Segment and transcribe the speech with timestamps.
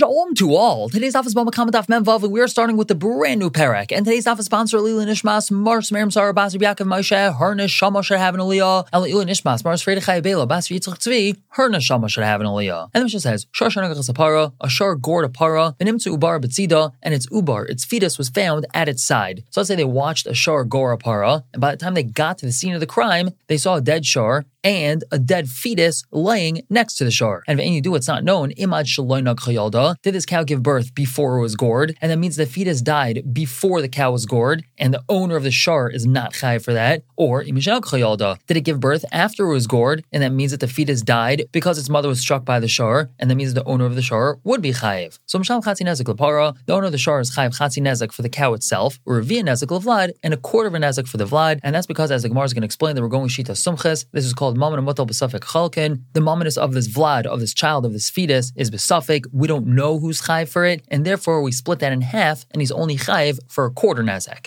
[0.00, 0.88] Shalom to all.
[0.88, 3.92] Today's office Bava Kama daf Memvav, we are starting with the brand new parak.
[3.94, 8.16] And today's office sponsor Lila Nishmas, Mars Merim Sarah Basri Yaakov Moshe, Hernish Shama should
[8.16, 12.40] have an aliyah, Nishmas, Mars Freda Chai Bela, Basri Yitzchak Tzvi, Hernish Shama should have
[12.40, 12.88] an aliyah.
[12.94, 16.94] And the Mishnah says, Shar Shanagach Sapara, a Shar gored a para, Benimtsu Ubar Betzida,
[17.02, 19.44] and its Ubar, its fetus was found at its side.
[19.50, 22.04] So let's say they watched Ashar Shar gore a para, and by the time they
[22.04, 25.48] got to the scene of the crime, they saw a dead Shar, and a dead
[25.48, 27.42] fetus laying next to the shore.
[27.46, 28.52] And if you do, it's not known.
[28.52, 30.00] Imad.
[30.02, 31.96] Did this cow give birth before it was gored?
[32.00, 35.42] And that means the fetus died before the cow was gored, and the owner of
[35.42, 37.04] the shore is not chay for that.
[37.16, 38.38] Or chayalda.
[38.46, 40.04] Did it give birth after it was gored?
[40.12, 43.10] And that means that the fetus died because its mother was struck by the shore,
[43.18, 45.18] and that means the owner of the shore would be chayiv.
[45.26, 46.56] So mishal chatzi nezik lepara.
[46.66, 49.22] The owner of the shore is chayiv chatzi nezik for the cow itself, or a
[49.22, 51.60] via nezik levlad, and a quarter of a nezik for the vlad.
[51.62, 54.06] And that's because, as the Gemara is going to explain, that we're going shita sumches.
[54.12, 56.02] This is called called Mutal Chalkin.
[56.12, 59.26] The mamanus of this Vlad, of this child, of this fetus, is Besafik.
[59.32, 62.60] We don't know who's Chayv for it, and therefore we split that in half, and
[62.60, 64.46] he's only Chayv for a quarter Nazak.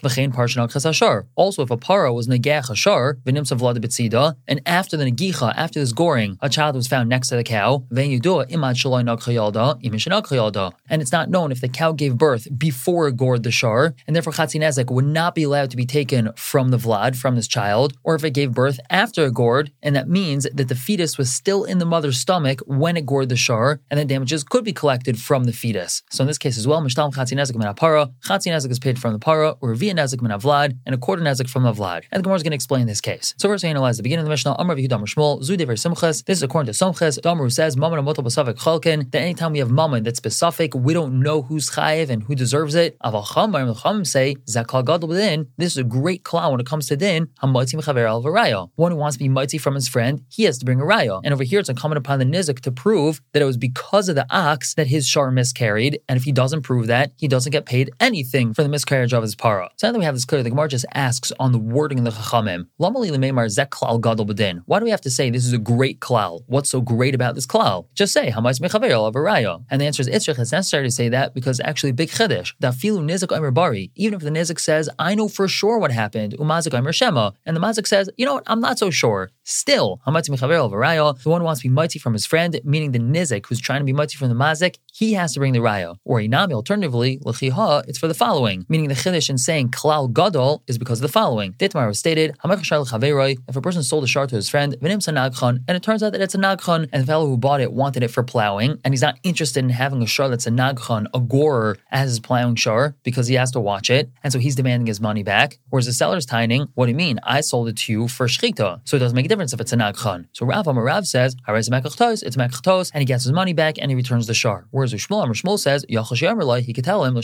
[1.36, 5.80] Also, if a para was Negach Hashar, V'nimsa Vlad Betzida, and after the Negicha, after
[5.80, 11.02] this goring, a child was found next to the cow, Ven Yudua Imad Chayalda, And
[11.02, 14.34] it's not known if the cow gave birth before it gored the Shar, and therefore
[14.34, 17.94] Chatzi Nezek would not be allowed to be taken from the Vlad, from this child,
[18.04, 21.32] or if it gave birth after a gored, and that means that the fetus was
[21.32, 24.74] still in the mother's stomach when it gored the shar, and the damages could be
[24.74, 26.04] collected from the fetus.
[26.12, 29.00] So in this case as well, Mishtam Chatzi Nezik min Para, Chatzi Nezik is paid
[29.00, 32.04] from the Para, or Via Nezik min Vlad, and a quarter Nezik from the Vlad.
[32.12, 33.34] And the Gemara is going to explain this case.
[33.38, 36.26] So first we analyze the beginning of the Mishnah, Amr Vihudam Shmuel, Zudever Simchas.
[36.26, 37.20] This is according to Somches.
[37.20, 41.20] Damru says, Maman Amotel Basafik Chalkin, that anytime we have Maman that's specific, we don't
[41.20, 42.98] know who's Chayiv and who deserves it.
[43.00, 46.88] Aval Chamar, Chamim say, Zakal Gadol Din, this is a great clown when it comes
[46.88, 50.44] to Din, Hamotzim Chaver Al One who wants to be mighty from his friend, he
[50.44, 51.22] has to bring a raya.
[51.24, 54.16] And over here, it's incumbent upon the nizik to prove that it was because of
[54.16, 56.00] the ox that his shar miscarried.
[56.08, 59.22] And if he doesn't prove that, he doesn't get paid anything for the miscarriage of
[59.22, 59.70] his para.
[59.78, 62.06] So now that we have this clear, the Gemara just asks on the wording of
[62.06, 64.62] the Chachamim, Lamali lememar zek klal gadol bedin.
[64.66, 66.42] Why do we have to say this is a great klal?
[66.48, 67.88] What's so great about this klal?
[67.94, 69.64] Just say, much mechaver of a raya?
[69.70, 72.74] And the answer is, Itzrich, it's necessary to say that because actually big chedesh, that
[72.74, 76.36] filu nizik omer bari, even if the nizik says, I know for sure what happened,
[76.38, 79.30] umazik omer shema, and the mazik says, you know what, I'm not so sure.
[79.46, 82.26] Still, how much mechaver of a the one who wants to be mighty from his
[82.26, 85.40] friend, meaning the nizik who's trying to be mighty from the mazik, he has to
[85.40, 85.98] bring the raya.
[86.06, 90.64] Or inami, alternatively, l'chiha, it's for the following, meaning the chiddush in saying klal gadol
[90.68, 91.54] is because of the following.
[91.54, 96.04] Ditmar was stated, if a person sold a shar to his friend, and it turns
[96.04, 98.80] out that it's a nagchan, and the fellow who bought it wanted it for plowing,
[98.86, 102.20] and he's not interested in having a shar that's a nagchan, a gorer, as his
[102.22, 105.60] plowing shar, because he has to watch it, and so he's demanding his money back.
[105.70, 107.20] Whereas the seller's tining, what do you mean?
[107.24, 109.74] I sold it to you for shchita, so it doesn't make a difference if it's
[109.74, 110.28] a nagchan.
[110.32, 113.90] So Rav says, I raise makertos, it's mekachtos, and he gets his money back and
[113.90, 114.68] he returns the shar.
[114.70, 117.18] Whereas Shmuel, Shmuel says, he could tell him,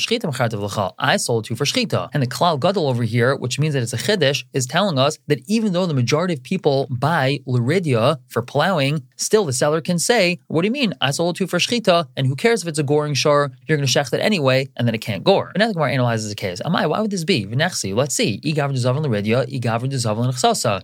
[0.99, 2.09] I sold you for shchita.
[2.13, 5.19] And the klal gadol over here, which means that it's a chiddush, is telling us
[5.27, 9.99] that even though the majority of people buy luridia for plowing, still the seller can
[9.99, 10.93] say, what do you mean?
[11.01, 13.51] I sold it to for shchita, and who cares if it's a goring shar?
[13.67, 15.51] You're going to shech it anyway, and then it can't gore.
[15.53, 16.61] And now the Gemara analyzes the case.
[16.65, 17.45] Amai, why would this be?
[17.45, 18.39] Let's see.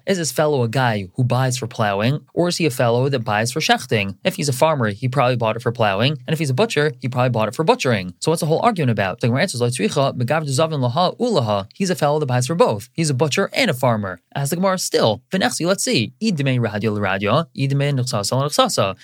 [0.05, 3.19] Is this fellow a guy who buys for plowing, or is he a fellow that
[3.19, 4.17] buys for shechting.
[4.23, 6.91] If he's a farmer, he probably bought it for plowing, and if he's a butcher,
[6.99, 8.13] he probably bought it for butchering.
[8.19, 9.21] So what's the whole argument about?
[9.21, 9.61] The answer is
[11.73, 12.89] He's a fellow that buys for both.
[12.93, 14.19] He's a butcher and a farmer.
[14.35, 16.13] As the Gemara still, let's see.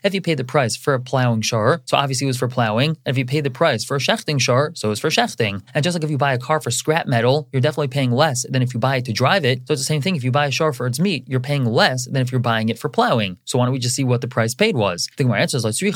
[0.03, 2.89] If you paid the price for a plowing shar, so obviously it was for plowing,
[3.05, 5.61] and if you paid the price for a shechting shar, so it's for shechting.
[5.73, 8.45] And just like if you buy a car for scrap metal, you're definitely paying less
[8.49, 9.67] than if you buy it to drive it.
[9.67, 11.65] So it's the same thing if you buy a shar for its meat, you're paying
[11.65, 13.37] less than if you're buying it for plowing.
[13.45, 15.07] So why don't we just see what the price paid was?
[15.17, 15.91] The Gemara answers like the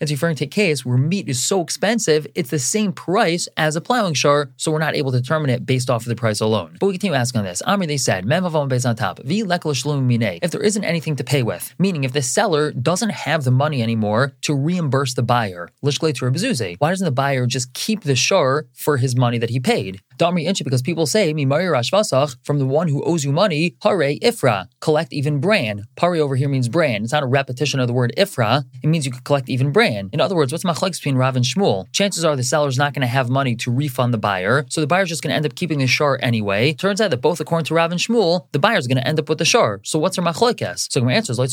[0.00, 3.76] It's referring to a case where meat is so expensive, it's the same price as
[3.76, 6.40] a plowing shar, so we're not able to determine it based off of the price
[6.40, 6.76] alone.
[6.80, 7.62] But we continue asking on this.
[7.66, 8.26] Amri they said,
[8.68, 9.20] based on top.
[9.24, 13.82] If there isn't anything to pay with, meaning if the seller doesn't have the money
[13.82, 19.14] anymore to reimburse the buyer, why doesn't the buyer just keep the shar for his
[19.14, 20.00] money that he paid?
[20.18, 25.12] Damri Inchi, because people say, from the one who owes you money, Hare Ifra, collect
[25.12, 25.84] even bran.
[25.96, 27.04] Pari over here means bran.
[27.04, 28.64] It's not a repetition of the word Ifra.
[28.82, 30.10] It means you could collect even bran.
[30.12, 31.86] In other words, what's machlekes between Rav and Shmuel?
[31.92, 34.86] Chances are the seller's not going to have money to refund the buyer, so the
[34.86, 36.74] buyer's just going to end up keeping the shar anyway.
[36.74, 39.28] Turns out that both according to Rav and Shmuel, the buyer's going to end up
[39.28, 39.80] with the shar.
[39.84, 40.90] So what's our machlekes?
[40.90, 41.44] So my answer is we're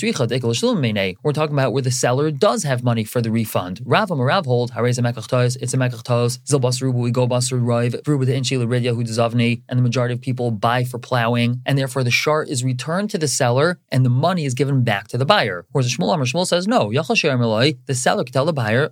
[1.34, 3.82] talking about where the seller does have money for the refund.
[3.86, 9.80] Rav and Rav hold, it's a mekachtos, zil basru, we go basru, the inchi and
[9.80, 13.28] the majority of people buy for plowing, and therefore the shar is returned to the
[13.28, 15.66] seller and the money is given back to the buyer.
[15.72, 18.90] Whereas Shmuel Amar Shmuel says, no, the seller can tell the buyer,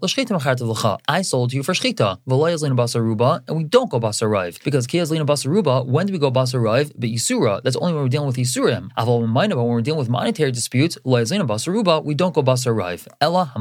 [1.08, 2.20] I sold to you for shchita,
[3.48, 7.10] and we don't go basar because kiyaz lina basar when do we go basar But
[7.10, 8.90] yisura, that's only when we're dealing with yisurim.
[8.98, 12.74] Aval when we're dealing with monetary disputes, lina basar we don't go basar
[13.22, 13.52] Ella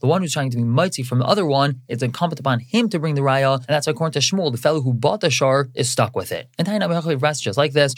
[0.00, 2.88] the one who's trying to be mighty from the other one, it's incumbent upon him
[2.88, 5.68] to bring the raya, and that's according to Shmuel, the fellow who bought the shar
[5.74, 6.48] is stuck with it.
[6.56, 7.92] And Taina just like this,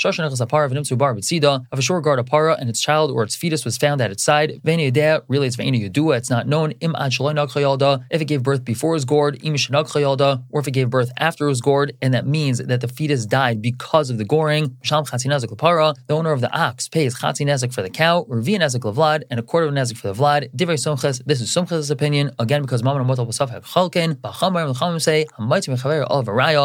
[1.73, 4.11] of a short guard a para and its child or its fetus was found at
[4.11, 4.59] its side.
[4.65, 6.71] Really, it's Yudua, it's not known.
[6.81, 9.57] Im if it gave birth before was gored, im
[10.51, 13.61] or if it gave birth after was gored, and that means that the fetus died
[13.61, 14.77] because of the goring.
[14.83, 19.43] The owner of the ox pays Chatzi for the cow, Revi Nezik Lavlad, and a
[19.43, 20.55] quarter of Nezik for the Vlad.
[20.57, 25.27] Divrei Somches, this is Somches' opinion, again because Maman Motal Basaf Chalkin, Bachamar and say,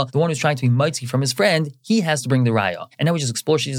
[0.06, 2.52] the one who's trying to be mighty from his friend, he has to bring the
[2.52, 2.88] raya.
[3.00, 3.78] And now we just explore Shmuel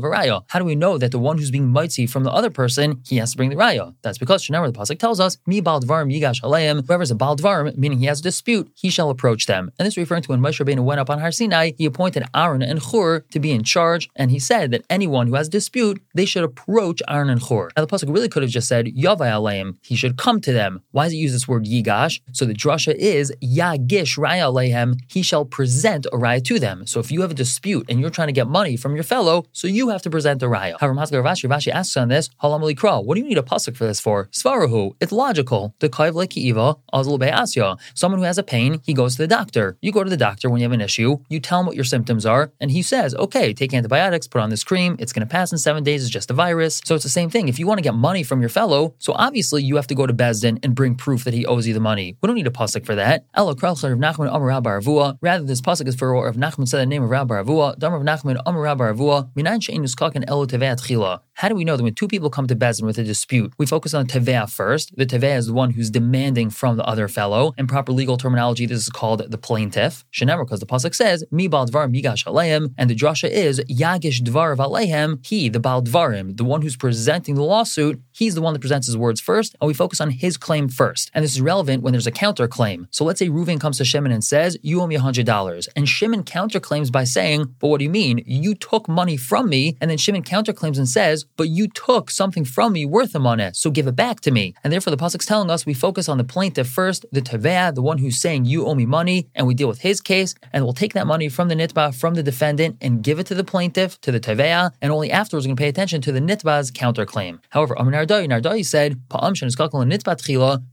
[0.00, 3.02] Bar how do we know that the one who's being mighty from the other person,
[3.06, 3.94] he has to bring the raya?
[4.02, 7.98] That's because Shanamar the Pasuk tells us, Mi Baldvarim Yigash Aleim, whoever's a Baldvarim, meaning
[7.98, 9.70] he has a dispute, he shall approach them.
[9.78, 12.24] And this is referring to when Moshe Rabbeinu went up on Har Sinai, he appointed
[12.34, 15.50] Aaron and Chur to be in charge, and he said that anyone who has a
[15.50, 17.70] dispute, they should approach Aaron and Chur.
[17.76, 20.82] Now the Pasuk really could have just said, Yavai Aleim, he should come to them.
[20.92, 22.20] Why does it use this word Yigash?
[22.32, 26.86] So the drasha is, Yagish Raya Alehem, he shall present a raya to them.
[26.86, 29.44] So if you have a dispute and you're trying to get money from your fellow,
[29.52, 30.76] so you have to present the raya.
[30.78, 32.60] However, Maskar Rashi, Rashi asks on this, Halam
[33.04, 34.28] what do you need a pasuk for this for?
[34.32, 35.74] Svarahu, it's logical.
[35.78, 36.78] The kaiv leki'iva.
[37.94, 39.76] Someone who has a pain, he goes to the doctor.
[39.80, 41.84] You go to the doctor when you have an issue, you tell him what your
[41.84, 45.30] symptoms are, and he says, okay, take antibiotics, put on this cream, it's going to
[45.30, 46.80] pass in seven days, it's just a virus.
[46.84, 47.48] So it's the same thing.
[47.48, 50.06] If you want to get money from your fellow, so obviously you have to go
[50.06, 52.16] to Bezdin and bring proof that he owes you the money.
[52.20, 53.24] We don't need a pasuk for that.
[55.22, 57.78] Rather, this pasuk is for of Nachman said the name of Rabbi Arvua.
[57.78, 59.32] Damar of Nachman Amar Rabbi Arvua.
[59.34, 61.20] Minayin she'in nuskakin elo teveat chila.
[61.36, 63.66] How do we know that when two people come to Bezin with a dispute, we
[63.66, 64.96] focus on the Tevea first?
[64.96, 67.52] The Tevea is the one who's demanding from the other fellow.
[67.58, 70.02] In proper legal terminology, this is called the plaintiff.
[70.10, 74.22] Shenemar, because the Pasuk says, Mi bal dvar migash aleim, and the drasha is, Yagish
[74.22, 78.54] dvar aleim, he, the bal dvarim, the one who's presenting the lawsuit, he's the one
[78.54, 81.10] that presents his words first, and we focus on his claim first.
[81.12, 82.86] And this is relevant when there's a counterclaim.
[82.90, 85.68] So let's say Reuven comes to Shimon and says, You owe me $100.
[85.76, 88.22] And Shimon counterclaims by saying, But what do you mean?
[88.24, 89.76] You took money from me.
[89.82, 93.50] And then Shimon counterclaims and says, but you took something from me worth a money,
[93.52, 94.54] so give it back to me.
[94.62, 97.82] And therefore, the pasuk's telling us we focus on the plaintiff first, the tevea, the
[97.82, 100.72] one who's saying you owe me money, and we deal with his case, and we'll
[100.72, 104.00] take that money from the nitba, from the defendant, and give it to the plaintiff,
[104.00, 107.38] to the tevea, and only afterwards we're going to pay attention to the nitba's counterclaim.
[107.50, 109.00] However, Amar Nardai, Nardai said,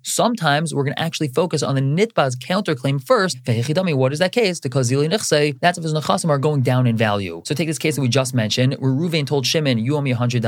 [0.04, 3.38] sometimes we're going to actually focus on the nitba's counterclaim first.
[3.46, 4.60] What is that case?
[4.60, 5.30] The kazili Because
[5.60, 7.42] that's if his nechasim are going down in value.
[7.46, 10.14] So take this case that we just mentioned, where Ruvain told Shimon, you owe me
[10.14, 10.43] $100.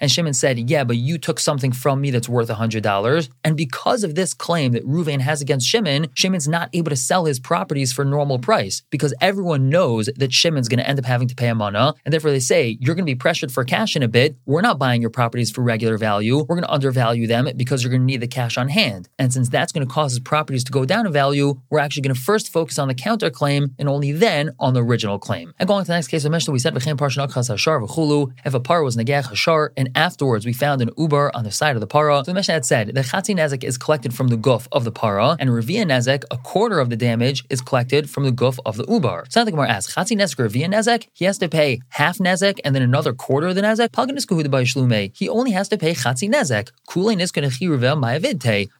[0.00, 3.28] And Shimon said, Yeah, but you took something from me that's worth $100.
[3.44, 7.24] And because of this claim that Ruvain has against Shimon, Shimon's not able to sell
[7.24, 11.28] his properties for normal price because everyone knows that Shimon's going to end up having
[11.28, 11.94] to pay a mana.
[12.04, 14.36] And therefore, they say, You're going to be pressured for cash in a bit.
[14.46, 16.38] We're not buying your properties for regular value.
[16.38, 19.08] We're going to undervalue them because you're going to need the cash on hand.
[19.18, 22.02] And since that's going to cause his properties to go down in value, we're actually
[22.02, 25.54] going to first focus on the counterclaim and only then on the original claim.
[25.58, 29.30] And going to the next case I mentioned, we said, if a par was negach
[29.40, 32.22] hashar, and afterwards we found an uber on the side of the para.
[32.24, 34.92] So the Mishnah had said the chatzin nezek is collected from the guf of the
[34.92, 38.76] para, and revia nezek, a quarter of the damage, is collected from the guf of
[38.76, 39.24] the uber.
[39.28, 42.58] So now the Gemara asks, chatzin nezek revia nezek, he has to pay half nezek
[42.64, 45.16] and then another quarter of the nezek.
[45.16, 46.70] He only has to pay chatzin nezek.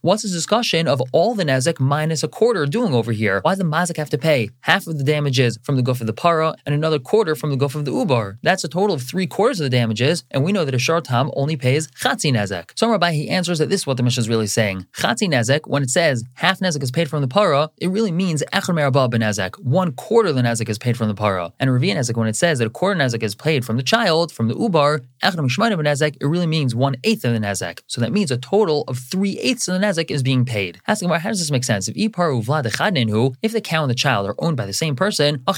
[0.01, 3.41] What's this discussion of all the nezek minus a quarter doing over here?
[3.43, 6.07] Why does the mazik have to pay half of the damages from the guf of
[6.07, 8.39] the para and another quarter from the guf of the ubar?
[8.43, 11.05] That's a total of three quarters of the damages, and we know that a short
[11.05, 12.71] tam only pays chatzi nezek.
[12.77, 14.87] So Rabbi he answers that this is what the Mishnah is really saying.
[14.93, 18.43] Chatzi nezek, when it says half nezek is paid from the para, it really means
[18.53, 19.59] echad merabah benezek.
[19.63, 21.53] One quarter of the nezek is paid from the para.
[21.59, 24.33] And Ravia nezek, when it says that a quarter nezek is paid from the child,
[24.33, 27.81] from the ubar, echad mishmayna benezek, it really means one eighth of the nezek.
[27.87, 30.81] So that means a total of three eighths of the nezek is being paid.
[30.87, 31.89] Asking about how does this make sense?
[31.89, 32.61] If ipar uvlad
[33.43, 35.53] if the cow and the child are owned by the same person, the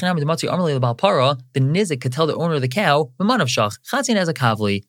[1.61, 3.11] nizik could tell the owner of the cow,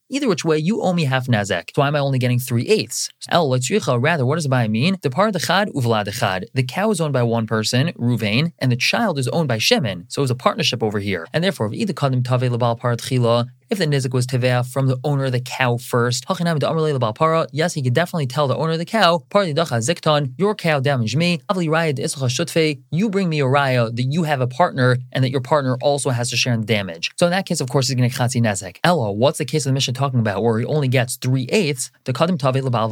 [0.09, 1.69] Either which way, you owe me half nazek.
[1.73, 3.09] So why am I only getting three eighths?
[3.29, 4.97] El rather, what does the buy mean?
[5.01, 6.45] The par dechad uvla dechad.
[6.53, 10.05] The cow is owned by one person, Ruvain, and the child is owned by Shimon.
[10.09, 11.27] So it's a partnership over here.
[11.33, 12.95] And therefore, either kadim tave lebal par
[13.69, 16.25] if the nizik was tevea from the owner of the cow first.
[17.51, 21.41] Yes, he could definitely tell the owner of the cow, zikton, your cow damaged me.
[22.91, 26.09] You bring me a raya that you have a partner and that your partner also
[26.09, 27.11] has to share in the damage.
[27.17, 28.77] So in that case, of course, he's going to chatzi nezek.
[28.83, 31.91] Ella, what's the case of the mission talking about where he only gets three eighths?
[32.05, 32.89] The kadim tave lebal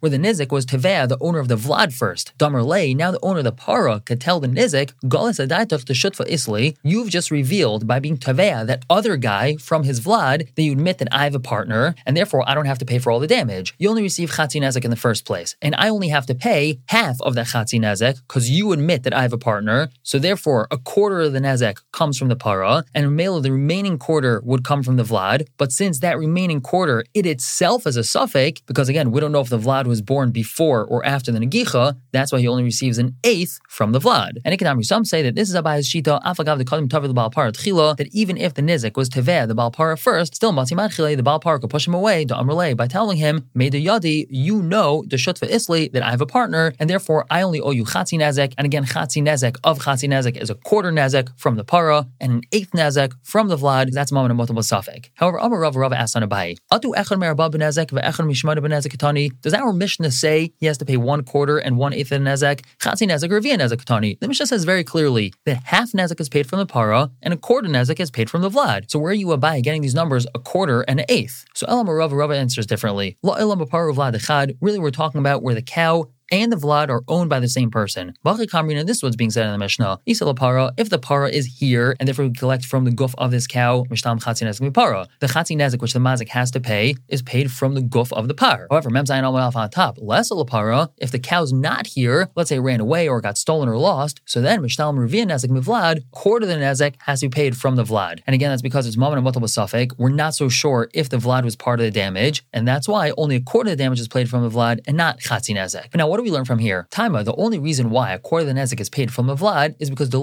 [0.00, 2.32] where the nizik was tevea, the owner of the vlad first.
[2.38, 2.62] Damer
[2.94, 6.76] now the owner of the para could tell the nizik, galis adaitach shutfa isli.
[6.82, 10.98] You've just revealed by being tevea that other guy from his vlad that you admit
[10.98, 13.26] that I have a partner and therefore I don't have to pay for all the
[13.38, 13.74] damage.
[13.78, 16.80] You only receive chatzi nezek in the first place, and I only have to pay
[16.88, 19.88] half of that chatzi nezek because you admit that I have a partner.
[20.02, 23.98] So therefore, a quarter of the nezek comes from the para, and male the remaining
[23.98, 25.46] quarter would come from the vlad.
[25.56, 29.40] But since that remaining quarter, it itself is a suffix, because again, we don't know
[29.40, 32.98] if the vlad was born before or after the negicha, that's why he only receives
[32.98, 34.32] an eighth from the vlad.
[34.44, 37.52] And Ikanami, some say that this is Abay's shita, afagav the kadim tavi the balpara
[37.52, 41.60] tchila, that even if the nizik was teveh the balpara first, still matzimad the balpara
[41.60, 45.48] could push him away, the amrle, by telling him, the yadi, you know the shutfa
[45.48, 48.54] isli that I have a partner, and therefore I only owe you chatzi nezek.
[48.56, 52.32] And again, chatzi nezek of chatzi nezek is a quarter nezek from the para and
[52.32, 53.92] an eighth nezek from the vlad.
[53.92, 55.08] That's moment of multiple suffix.
[55.14, 59.30] However, Amar Rav Rav asked on Abai, Atu echad merabah benezek ve'echad mishmada benezek katani.
[59.40, 62.64] Does our Mishnah say he has to pay one quarter and one eighth of nezek?
[62.78, 64.18] Chatzi nezek or via nezek katani.
[64.20, 67.36] The Mishnah says very clearly that half nezek is paid from the para and a
[67.36, 68.90] quarter nezek is paid from the vlad.
[68.90, 71.44] So where are you Abai getting these numbers a quarter and an eighth?
[71.54, 73.16] So Elam Rav Rav answers differently.
[73.22, 73.64] La Elam.
[74.60, 77.70] Really, we're talking about where the cow and the Vlad are owned by the same
[77.70, 78.14] person.
[78.24, 80.00] Kamrina, this is what's being said in the Mishnah.
[80.06, 83.30] Isa para, if the para is here, and therefore we collect from the guf of
[83.30, 85.06] this cow, Mishtam Chatzi Nezik para.
[85.20, 88.28] The Chatzi Nezik, which the Mazik has to pay, is paid from the guf of
[88.28, 88.66] the par.
[88.70, 89.98] However, Mem Zayin Alf on top.
[90.00, 93.76] Less para, if the cow's not here, let's say ran away or got stolen or
[93.76, 97.56] lost, so then Mishtam Ruvia Nezik Vlad, quarter of the Nezik has to be paid
[97.56, 98.20] from the Vlad.
[98.26, 99.94] And again, that's because it's moment of multiple suffix.
[99.98, 103.12] We're not so sure if the Vlad was part of the damage, and that's why
[103.16, 105.90] only a quarter of the damage is paid from the Vlad and not Chatzi Nezik.
[105.90, 106.86] But now, what do we learn from here?
[106.90, 109.74] Taima, the only reason why a quarter of the Nezek is paid from a Vlad
[109.78, 110.20] is because the.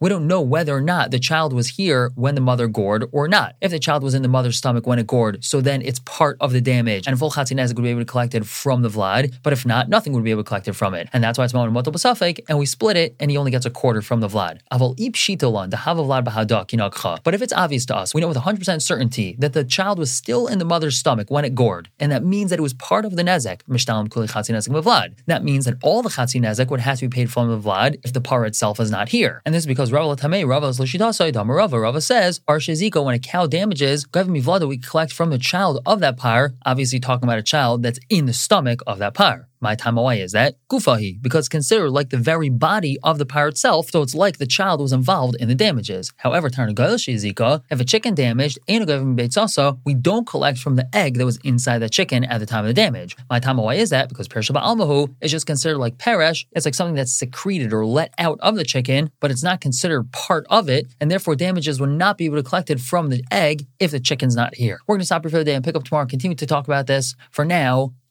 [0.00, 3.28] We don't know whether or not the child was here when the mother gored or
[3.28, 3.56] not.
[3.60, 6.36] If the child was in the mother's stomach when it gored, so then it's part
[6.40, 7.06] of the damage.
[7.06, 9.66] And full Chatzi Nezek would be able to collect it from the Vlad, but if
[9.66, 11.08] not, nothing would be able to collect it from it.
[11.12, 13.66] And that's why it's Moed multiple Safek, and we split it, and he only gets
[13.66, 14.60] a quarter from the Vlad.
[14.72, 16.24] Aval Ip Shitolan, the Vlad
[16.68, 17.18] Kinakha.
[17.22, 20.10] But if it's obvious to us, we know with 100% certainty that the child was
[20.10, 22.95] still in the mother's stomach when it gored, and that means that it was part
[23.04, 23.60] of the Nezek.
[23.68, 25.14] Mishtalim Kuli Chatzi Nezek.
[25.26, 28.00] That means that all the Chatzi Nezek would have to be paid from the Vlad
[28.04, 29.42] if the par itself is not here.
[29.44, 31.78] And this is because Rava Tamei, Rava is Lashidasai, Rava.
[31.80, 35.80] Rava says, Ar Sheziko, when a cow damages, Gav Vlad we collect from the child
[35.86, 39.48] of that par, obviously talking about a child that's in the stomach of that par.
[39.66, 43.48] My time away is that gufahi, because considered like the very body of the par
[43.48, 46.12] itself, so it's like the child was involved in the damages.
[46.18, 51.18] However, Zika, if a chicken damaged and a also, we don't collect from the egg
[51.18, 53.16] that was inside the chicken at the time of the damage.
[53.28, 56.76] My time away is that because Pershaba Almahu is just considered like peresh, it's like
[56.76, 60.68] something that's secreted or let out of the chicken, but it's not considered part of
[60.68, 63.90] it, and therefore damages will not be able to collect it from the egg if
[63.90, 64.78] the chicken's not here.
[64.86, 66.46] We're going to stop here for the day and pick up tomorrow and continue to
[66.46, 67.16] talk about this.
[67.32, 67.94] For now,